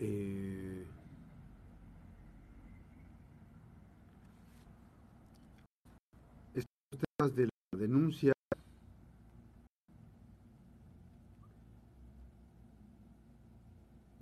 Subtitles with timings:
[0.00, 0.86] eh,
[6.54, 8.32] estos temas de la denuncia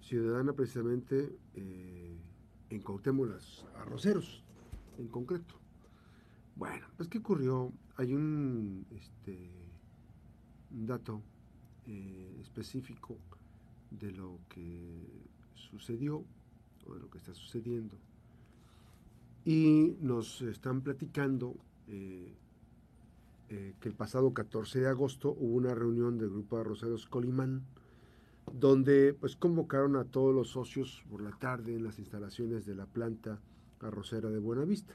[0.00, 2.18] ciudadana precisamente eh,
[2.70, 4.42] en Cuauhtémoc las arroceros
[4.98, 5.60] en concreto.
[6.56, 7.72] Bueno, pues ¿qué ocurrió?
[7.96, 9.50] Hay un, este,
[10.70, 11.22] dato
[11.86, 13.16] eh, específico
[13.90, 15.28] de lo que
[15.58, 16.24] sucedió
[16.86, 17.96] o de lo que está sucediendo.
[19.44, 22.34] Y nos están platicando eh,
[23.50, 27.64] eh, que el pasado 14 de agosto hubo una reunión del grupo de arroceros Colimán,
[28.52, 32.86] donde pues convocaron a todos los socios por la tarde en las instalaciones de la
[32.86, 33.40] planta
[33.80, 34.94] arrocera de Buenavista,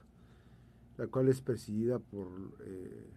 [0.98, 2.28] la cual es presidida por
[2.66, 3.10] eh,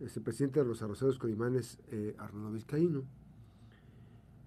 [0.00, 3.04] este presidente de los arroceros colimanes, eh, Arnoldo Vizcaíno.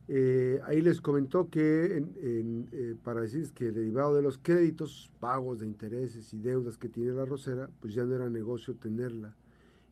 [0.09, 5.67] Eh, ahí les comentó que eh, para decirles que derivado de los créditos, pagos de
[5.67, 9.35] intereses y deudas que tiene la arrocera, pues ya no era negocio tenerla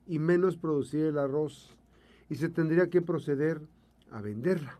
[0.08, 1.76] y menos producir el arroz
[2.30, 3.62] y se tendría que proceder
[4.10, 4.80] a venderla,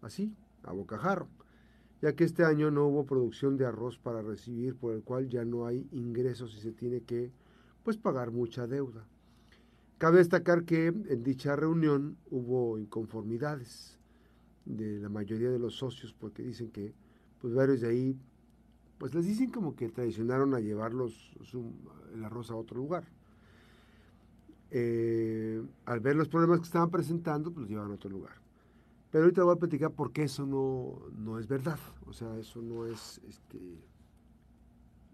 [0.00, 1.28] así, a bocajarro,
[2.00, 5.44] ya que este año no hubo producción de arroz para recibir, por el cual ya
[5.44, 7.30] no hay ingresos y se tiene que
[7.84, 9.06] pues pagar mucha deuda.
[9.98, 14.01] Cabe destacar que en dicha reunión hubo inconformidades
[14.64, 16.94] de la mayoría de los socios porque dicen que
[17.40, 18.16] pues varios de ahí
[19.02, 21.72] pues les dicen como que traicionaron a llevarlos su,
[22.14, 23.02] el arroz a otro lugar.
[24.70, 28.34] Eh, al ver los problemas que estaban presentando, pues los llevaron a otro lugar.
[29.10, 31.80] Pero ahorita voy a platicar por qué eso no, no es verdad.
[32.06, 33.82] O sea, eso no es, este,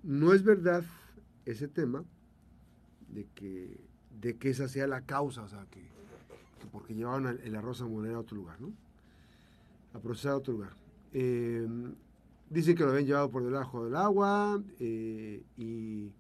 [0.03, 0.85] no es verdad
[1.47, 2.05] ese tema
[3.09, 3.81] de que,
[4.21, 7.87] de que esa sea la causa, o sea, que, que porque llevaron el arroz a
[7.87, 8.71] moler a otro lugar, ¿no?
[9.93, 10.77] A procesar a otro lugar.
[11.13, 11.67] Eh,
[12.51, 16.13] dicen que lo habían llevado por debajo del agua eh, y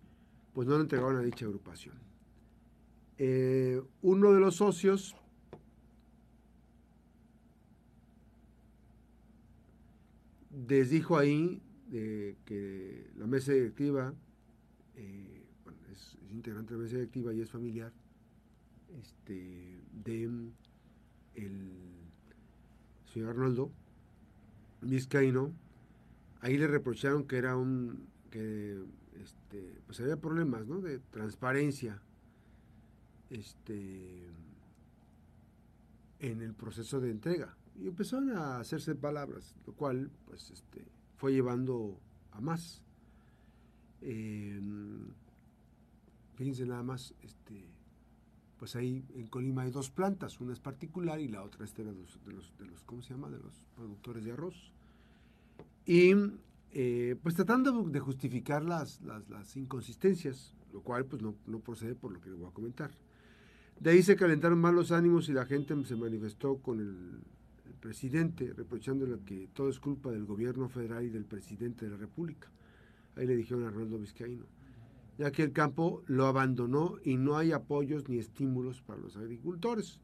[0.52, 1.94] pues no lo entregaron a dicha agrupación.
[3.18, 5.16] Eh, uno de los socios
[10.68, 14.14] les dijo ahí que la mesa directiva,
[15.64, 17.92] bueno, es, es, integrante de la mesa directiva y es familiar,
[19.00, 20.24] este, de
[21.34, 22.07] el
[23.18, 23.72] señor Arnoldo
[24.80, 25.52] Vizcaíno,
[26.40, 28.80] ahí le reprocharon que era un, que
[29.20, 30.80] este, pues había problemas, ¿no?
[30.80, 32.00] De transparencia,
[33.28, 34.28] este,
[36.20, 40.86] en el proceso de entrega y empezaron a hacerse palabras, lo cual pues este,
[41.16, 41.98] fue llevando
[42.30, 42.82] a más.
[44.00, 44.60] Eh,
[46.36, 47.66] fíjense nada más, este,
[48.58, 51.84] pues ahí en Colima hay dos plantas, una es particular y la otra es de
[51.84, 53.30] los, de los, ¿cómo se llama?
[53.30, 54.72] De los productores de arroz.
[55.86, 56.12] Y
[56.72, 61.94] eh, pues tratando de justificar las, las, las, inconsistencias, lo cual pues no, no procede
[61.94, 62.90] por lo que les voy a comentar.
[63.80, 67.20] De ahí se calentaron más los ánimos y la gente se manifestó con el
[67.78, 72.48] presidente, reprochándole que todo es culpa del gobierno federal y del presidente de la República.
[73.16, 74.46] Ahí le dijeron a Arnoldo Vizcaíno,
[75.18, 80.00] ya que el campo lo abandonó y no hay apoyos ni estímulos para los agricultores.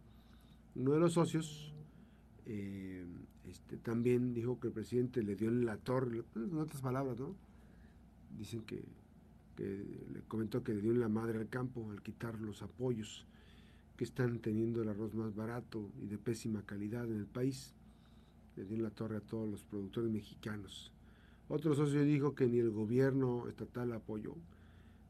[0.74, 1.72] Uno de los socios
[2.46, 3.06] eh,
[3.48, 7.36] este, también dijo que el presidente le dio en la torre, en otras palabras, ¿no?
[8.36, 8.84] Dicen que,
[9.56, 13.24] que le comentó que le dio en la madre al campo al quitar los apoyos
[13.96, 17.72] que están teniendo el arroz más barato y de pésima calidad en el país.
[18.56, 20.92] Le dio en la torre a todos los productores mexicanos.
[21.48, 24.34] Otro socio dijo que ni el gobierno estatal apoyó.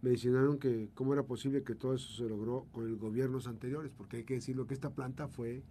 [0.04, 4.18] Mencionaron que cómo era posible que todo eso se logró con el gobiernos anteriores, porque
[4.18, 5.62] hay que decirlo que esta planta fue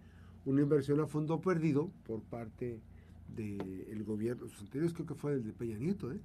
[0.44, 2.80] una inversión a fondo perdido por parte
[3.28, 4.48] del gobierno.
[4.48, 6.10] Sus anteriores creo que fue el de Peña Nieto.
[6.10, 6.20] ¿eh?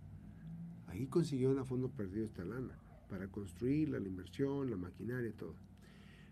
[0.87, 5.53] Ahí consiguieron a fondo perdido esta lana para construir la inversión, la maquinaria todo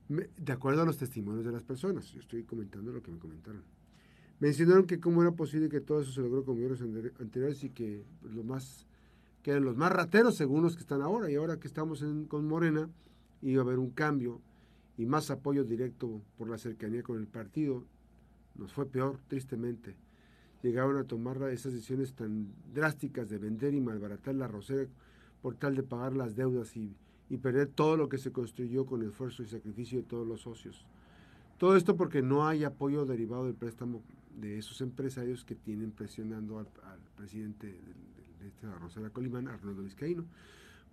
[0.10, 2.12] de acuerdo a los testimonios de las personas.
[2.12, 3.64] Yo estoy comentando lo que me comentaron.
[4.40, 6.82] Mencionaron que cómo era posible que todo eso se logró con gobiernos
[7.20, 8.86] anteriores y que pues, lo más,
[9.48, 11.32] que eran los más rateros según los que están ahora.
[11.32, 12.90] Y ahora que estamos en, con Morena,
[13.42, 14.42] iba a haber un cambio
[14.98, 17.86] y más apoyo directo por la cercanía con el partido.
[18.56, 19.96] Nos fue peor, tristemente.
[20.64, 24.86] Llegaron a tomar esas decisiones tan drásticas de vender y malbaratar la rosera
[25.42, 29.44] por tal de pagar las deudas y perder todo lo que se construyó con esfuerzo
[29.44, 30.86] y sacrificio de todos los socios.
[31.58, 34.04] Todo esto porque no hay apoyo derivado del préstamo
[34.36, 38.17] de esos empresarios que tienen presionando al, al presidente de, de, de
[38.48, 40.26] esta Rosera Colimán, Arnoldo Vizcaíno,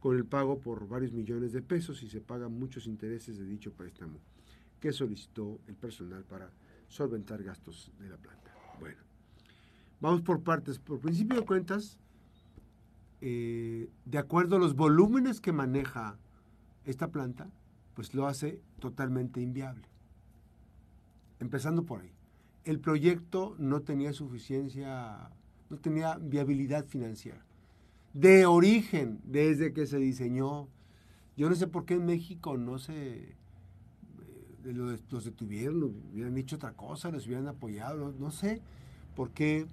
[0.01, 3.73] con el pago por varios millones de pesos y se pagan muchos intereses de dicho
[3.73, 4.19] préstamo
[4.85, 6.51] que solicitó el personal para
[6.89, 8.55] solventar gastos de la planta.
[8.79, 8.99] Bueno,
[9.99, 10.79] vamos por partes.
[10.79, 11.97] Por principio de cuentas,
[13.23, 16.19] eh, de acuerdo a los volúmenes que maneja
[16.85, 17.49] esta planta,
[17.95, 19.89] pues lo hace totalmente inviable.
[21.41, 22.13] Empezando por ahí.
[22.65, 25.31] El proyecto no tenía suficiencia,
[25.71, 27.45] no tenía viabilidad financiera.
[28.13, 30.69] De origen, desde que se diseñó,
[31.37, 33.35] yo no sé por qué en México no se
[34.65, 34.73] eh,
[35.11, 35.83] los detuvieron,
[36.13, 38.61] hubieran hecho otra cosa, los hubieran apoyado, no, sé
[39.17, 39.67] por qué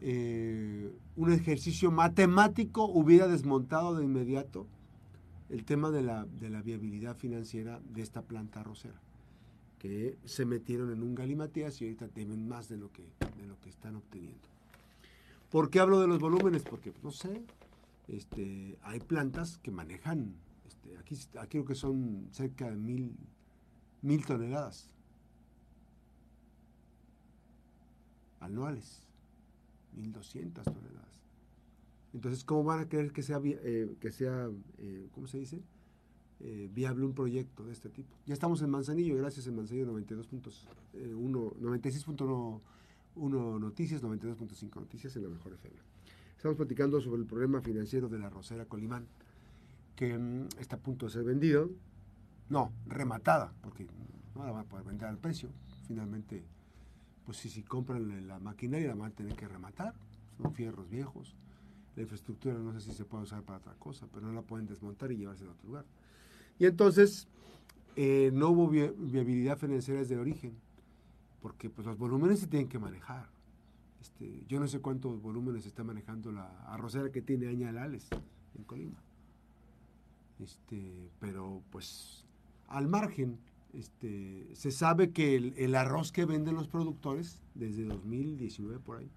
[0.00, 4.66] eh, un ejercicio matemático hubiera desmontado de inmediato
[5.48, 9.00] el tema de la, de la viabilidad financiera de esta planta arrocera,
[9.78, 13.02] que se metieron en un galimatías y ahorita temen más de lo que,
[13.36, 14.48] de lo que están obteniendo.
[15.50, 16.62] ¿Por qué hablo de los volúmenes?
[16.62, 17.42] Porque, no sé,
[18.08, 20.34] este, hay plantas que manejan,
[20.66, 23.16] este, aquí, aquí creo que son cerca de mil,
[24.02, 24.90] mil toneladas
[28.40, 29.06] anuales,
[29.96, 31.20] 1.200 toneladas.
[32.12, 35.62] Entonces, ¿cómo van a querer que sea, eh, que sea eh, ¿cómo se dice?
[36.40, 38.16] Eh, viable un proyecto de este tipo.
[38.26, 42.60] Ya estamos en Manzanillo, gracias en Manzanillo 92.1, 96.1
[43.28, 45.76] Noticias, 92.5 Noticias en la mejor FM.
[46.36, 49.06] Estamos platicando sobre el problema financiero de la Rosera Colimán,
[49.94, 51.70] que mm, está a punto de ser vendido.
[52.48, 53.86] No, rematada, porque
[54.34, 55.50] no la van a poder vender al precio.
[55.86, 56.44] Finalmente,
[57.24, 59.94] pues si, si compran la maquinaria la van a tener que rematar.
[60.36, 61.36] Son fierros viejos
[61.96, 64.66] la infraestructura no sé si se puede usar para otra cosa, pero no la pueden
[64.66, 65.84] desmontar y llevarse a otro lugar.
[66.58, 67.28] Y entonces
[67.96, 70.54] eh, no hubo viabilidad financiera desde el origen,
[71.40, 73.28] porque pues, los volúmenes se tienen que manejar.
[74.00, 78.08] Este, yo no sé cuántos volúmenes está manejando la arrocera que tiene Añalales
[78.56, 79.02] en Colima.
[80.38, 82.24] Este, pero pues
[82.68, 83.38] al margen,
[83.74, 89.10] este, se sabe que el, el, arroz que venden los productores desde 2019 por ahí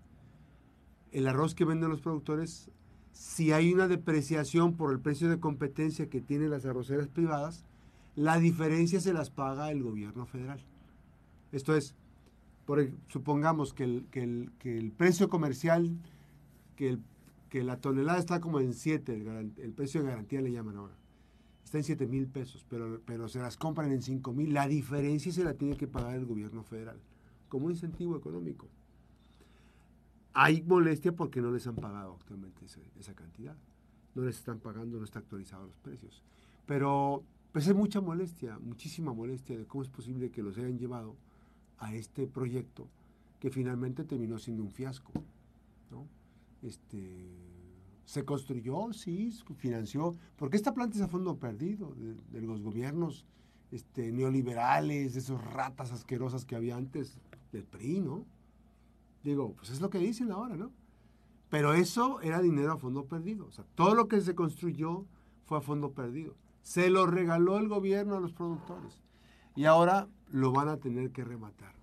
[1.14, 2.70] el arroz que venden los productores,
[3.12, 7.64] si hay una depreciación por el precio de competencia que tienen las arroceras privadas,
[8.16, 10.60] la diferencia se las paga el gobierno federal.
[11.52, 11.96] Esto es,
[12.66, 15.98] por, supongamos que el, que el, precio comercial,
[16.76, 16.98] que,
[17.50, 19.14] que la tonelada está como en 7,
[19.58, 20.96] el, precio de garantía le llaman ahora,
[21.64, 25.32] está en 7 mil pesos, pero, pero se las compran en 5 mil, la diferencia
[25.32, 27.00] se la tiene que pagar el gobierno federal,
[27.50, 28.70] como un incentivo económico
[30.34, 33.56] hay molestia porque no les han pagado actualmente esa, cantidad.
[34.16, 36.24] No les están pagando, no están actualizados los precios.
[36.66, 41.16] Pero pues hay mucha molestia, muchísima molestia de cómo es posible que los hayan llevado
[41.84, 42.88] a este proyecto
[43.40, 45.12] que finalmente terminó siendo un fiasco.
[46.62, 47.28] Este,
[48.06, 51.94] se construyó, sí, financió, porque esta planta es a fondo perdido
[52.32, 53.26] de, los gobiernos
[53.72, 57.18] este, neoliberales, de esos ratas asquerosas que había antes
[57.52, 58.26] del PRI, ¿no?
[59.24, 60.72] Digo, pues es lo que dicen ahora, ¿no?
[61.50, 63.50] Pero eso era dinero a fondo perdido.
[63.76, 65.06] Todo lo que se construyó
[65.46, 66.36] fue a fondo perdido.
[66.62, 69.04] Se lo regaló el gobierno a los productores.
[69.56, 71.74] Y ahora lo van a tener que rematar.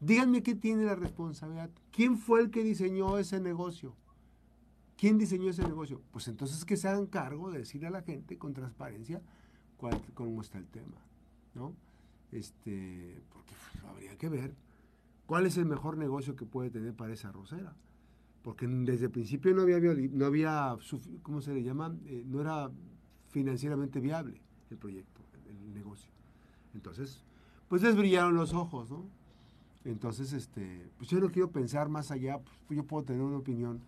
[0.00, 1.70] Díganme qué tiene la responsabilidad.
[1.90, 3.96] ¿Quién fue el que diseñó ese negocio?
[4.96, 6.02] ¿Quién diseñó ese negocio?
[6.10, 9.22] Pues entonces que se hagan cargo de decirle a la gente con transparencia
[9.76, 10.96] cuál, cómo está el tema,
[11.54, 11.74] ¿no?
[12.32, 14.54] Este, porque pues, habría que ver
[15.26, 17.74] ¿Cuál es el mejor negocio que puede tener para esa arrocera?
[18.42, 20.76] Porque desde el principio no había, no había
[21.22, 21.96] ¿cómo se le llama?
[22.04, 22.70] Eh, no era
[23.28, 26.10] financieramente viable el proyecto, el, negocio.
[26.74, 27.22] Entonces,
[27.68, 29.04] pues les brillaron los ojos, ¿no?
[29.84, 33.80] Entonces, este, pues yo no quiero pensar más allá, pues yo puedo tener una opinión,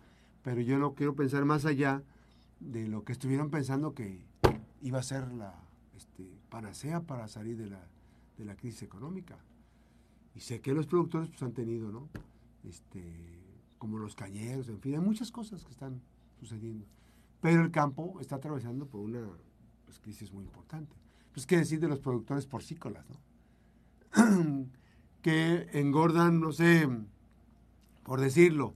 [0.43, 2.03] pero yo no quiero pensar más allá
[2.61, 4.23] de lo que estuvieron pensando que
[4.83, 5.55] iba a ser la
[5.97, 7.87] este, panacea para salir de la,
[8.37, 9.39] de la crisis económica.
[10.35, 12.09] Y sé que los productores pues, han tenido, ¿no?
[12.65, 13.03] Este,
[13.79, 16.03] como los cañeros, en fin, hay muchas cosas que están
[16.39, 16.85] sucediendo.
[17.41, 19.27] Pero el campo está atravesando por una
[19.87, 20.95] pues, crisis muy importante.
[21.37, 24.67] Pues qué decir de los productores porcícolas, ¿no?
[25.23, 26.89] que engordan, no sé,
[28.05, 28.73] por decirlo,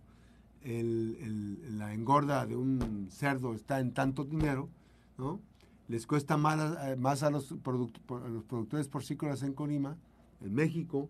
[0.63, 4.69] la engorda de un cerdo está en tanto dinero,
[5.17, 5.41] ¿no?
[5.89, 9.97] Les cuesta más, más a, los a los productores porcícolas en Colima,
[10.43, 11.09] en México,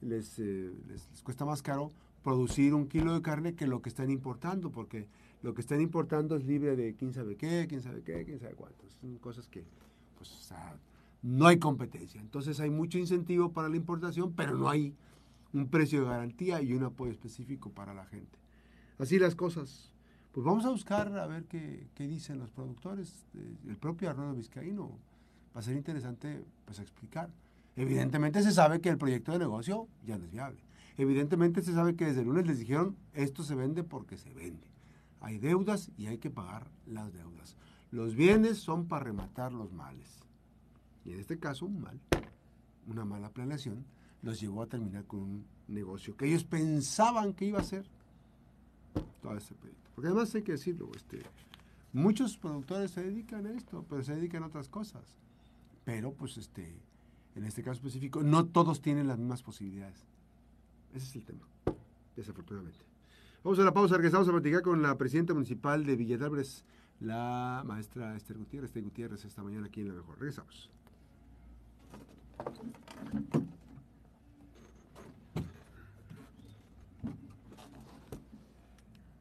[0.00, 1.92] eh, les, les, cuesta más caro
[2.24, 5.08] producir un kilo de carne que lo que están importando, porque
[5.42, 8.54] lo que están importando es libre de quién sabe qué, quién sabe qué, quién sabe
[8.54, 8.88] cuánto.
[9.02, 9.62] Son cosas que,
[10.16, 10.52] pues,
[11.22, 12.20] no hay competencia.
[12.20, 14.94] Entonces hay mucho incentivo para la importación, pero no hay
[15.52, 18.38] un precio de garantía y un apoyo específico para la gente.
[18.98, 19.92] Así las cosas.
[20.32, 23.26] Pues vamos a buscar a ver qué, qué dicen los productores.
[23.66, 24.98] El propio Arnoldo Vizcaíno.
[25.54, 27.30] Va a ser interesante pues, explicar.
[27.74, 30.60] Evidentemente se sabe que el proyecto de negocio ya no es viable.
[30.98, 34.66] Evidentemente se sabe que desde el lunes les dijeron, esto se vende porque se vende.
[35.20, 37.56] Hay deudas y hay que pagar las deudas.
[37.90, 40.18] Los bienes son para rematar los males.
[41.04, 42.00] Y en este caso, un mal,
[42.86, 43.84] una mala planeación,
[44.22, 47.86] los llevó a terminar con un negocio que ellos pensaban que iba a ser
[49.22, 49.90] todo ese proyecto.
[49.94, 51.22] Porque además hay que decirlo, este,
[51.92, 55.16] muchos productores se dedican a esto, pero se dedican a otras cosas.
[55.84, 56.74] Pero, pues, este,
[57.36, 60.04] en este caso específico, no todos tienen las mismas posibilidades.
[60.92, 61.46] Ese es el tema,
[62.16, 62.84] desafortunadamente.
[63.44, 66.18] Vamos a la pausa, regresamos a platicar con la presidenta municipal de Villa
[67.00, 70.18] la maestra Esther Gutiérrez, Esther Gutiérrez, esta mañana aquí en La Mejor.
[70.18, 70.70] Regresamos.